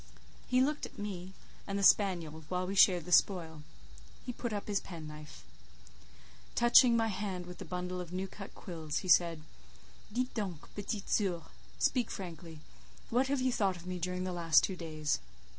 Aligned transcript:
He 0.47 0.61
looked 0.61 0.87
at 0.87 0.97
me 0.97 1.33
and 1.67 1.77
the 1.77 1.83
spaniel 1.83 2.43
while 2.49 2.65
we 2.65 2.73
shared 2.73 3.05
the 3.05 3.11
spoil; 3.11 3.61
he 4.25 4.33
put 4.33 4.51
up 4.51 4.67
his 4.67 4.79
penknife. 4.79 5.43
Touching 6.55 6.97
my 6.97 7.09
hand 7.09 7.45
with 7.45 7.59
the 7.59 7.65
bundle 7.65 8.01
of 8.01 8.11
new 8.11 8.27
cut 8.27 8.55
quills, 8.55 9.01
he 9.05 9.07
said:—"Dites 9.07 10.33
donc, 10.33 10.73
petite 10.73 11.07
soeur—speak 11.07 12.09
frankly—what 12.09 13.27
have 13.27 13.41
you 13.41 13.51
thought 13.51 13.75
of 13.77 13.85
me 13.85 13.99
during 13.99 14.23
the 14.23 14.33
last 14.33 14.63
two 14.63 14.75
days?" 14.75 15.19